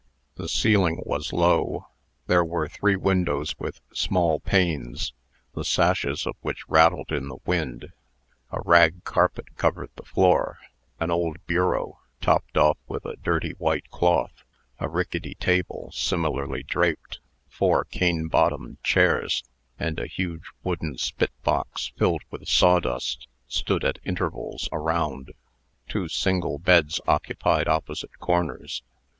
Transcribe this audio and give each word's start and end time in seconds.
The 0.33 0.49
ceiling 0.49 1.03
was 1.05 1.31
low; 1.31 1.85
there 2.25 2.43
were 2.43 2.67
three 2.67 2.95
windows 2.95 3.53
with 3.59 3.81
small 3.93 4.39
panes, 4.39 5.13
the 5.53 5.63
sashes 5.63 6.25
of 6.25 6.35
which 6.41 6.67
rattled 6.67 7.11
in 7.11 7.27
the 7.27 7.37
wind; 7.45 7.93
a 8.49 8.61
rag 8.65 9.03
carpet 9.03 9.55
covered 9.57 9.91
the 9.95 10.03
floor; 10.03 10.57
an 10.99 11.11
old 11.11 11.37
bureau, 11.45 11.99
topped 12.19 12.57
off 12.57 12.79
with 12.87 13.05
a 13.05 13.15
dirty 13.17 13.51
white 13.59 13.91
cloth, 13.91 14.43
a 14.79 14.89
rickety 14.89 15.35
table 15.35 15.91
similarly 15.93 16.63
draped, 16.63 17.19
four 17.47 17.83
cane 17.85 18.27
bottomed 18.27 18.81
chairs, 18.81 19.43
and 19.77 19.99
a 19.99 20.07
huge 20.07 20.45
wooden 20.63 20.97
spitbox 20.97 21.93
filled 21.95 22.23
with 22.31 22.47
sawdust, 22.47 23.27
stood 23.47 23.85
at 23.85 23.99
intervals 24.03 24.67
around. 24.71 25.33
Two 25.87 26.07
single 26.07 26.57
beds 26.57 26.99
occupied 27.07 27.67
opposite 27.67 28.17
corners. 28.17 28.81